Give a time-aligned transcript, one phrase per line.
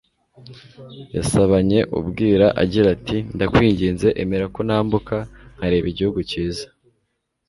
[1.15, 5.15] Yasabanye ubwira agira ati:«Ndakwinginze emera ko nambuka
[5.55, 6.65] nkareba igihugu cyiza